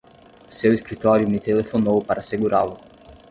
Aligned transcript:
Seu 0.49 0.73
escritório 0.73 1.29
me 1.29 1.39
telefonou 1.39 2.03
para 2.03 2.23
segurá-lo. 2.23 2.79